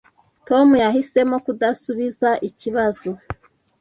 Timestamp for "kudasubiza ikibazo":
1.45-3.09